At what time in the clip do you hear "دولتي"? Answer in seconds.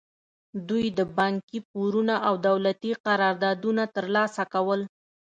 2.47-2.91